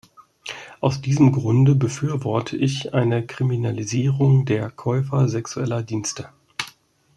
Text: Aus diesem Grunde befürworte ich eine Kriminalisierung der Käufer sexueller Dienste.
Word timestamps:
Aus 0.79 0.99
diesem 1.01 1.31
Grunde 1.31 1.75
befürworte 1.75 2.57
ich 2.57 2.95
eine 2.95 3.23
Kriminalisierung 3.23 4.45
der 4.45 4.71
Käufer 4.71 5.27
sexueller 5.29 5.83
Dienste. 5.83 6.29